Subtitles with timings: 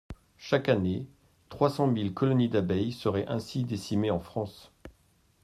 [0.39, 1.05] Chaque année,
[1.49, 4.71] trois cent mille colonies d’abeilles seraient ainsi décimées en France.